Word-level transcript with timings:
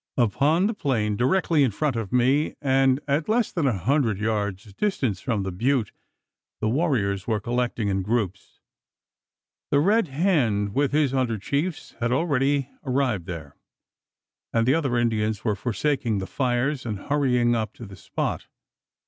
Upon 0.17 0.65
the 0.65 0.73
plain 0.73 1.15
directly 1.15 1.61
in 1.63 1.69
front 1.69 1.95
of 1.95 2.11
me, 2.11 2.55
and 2.59 2.99
at 3.07 3.29
less 3.29 3.51
than 3.51 3.67
a 3.67 3.77
hundred 3.77 4.17
yards' 4.17 4.73
distance 4.73 5.21
from 5.21 5.43
the 5.43 5.51
butte, 5.51 5.91
the 6.59 6.67
warriors 6.67 7.27
were 7.27 7.39
collecting 7.39 7.87
in 7.87 8.01
groups. 8.01 8.59
The 9.69 9.79
Red 9.79 10.07
Hand 10.07 10.73
with 10.73 10.91
his 10.91 11.13
under 11.13 11.37
chiefs 11.37 11.93
had 11.99 12.11
already 12.11 12.67
arrived 12.83 13.27
there; 13.27 13.55
and 14.51 14.67
the 14.67 14.73
other 14.73 14.97
Indians 14.97 15.45
were 15.45 15.55
forsaking 15.55 16.17
the 16.17 16.25
fires, 16.25 16.83
and 16.83 16.97
hurrying 17.01 17.53
up 17.53 17.71
to 17.75 17.85
the 17.85 17.95
spot. 17.95 18.47